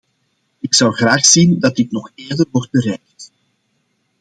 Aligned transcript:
Ik 0.59 0.75
zou 0.75 0.93
graag 0.93 1.25
zien 1.25 1.59
dat 1.59 1.75
dit 1.75 1.91
nog 1.91 2.11
eerder 2.15 2.45
wordt 2.51 2.71
bereikt. 2.71 3.31